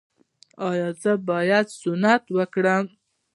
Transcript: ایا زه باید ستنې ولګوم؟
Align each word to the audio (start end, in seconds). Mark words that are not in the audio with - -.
ایا 0.67 0.87
زه 1.01 1.11
باید 1.27 1.65
ستنې 1.77 2.13
ولګوم؟ 2.35 2.85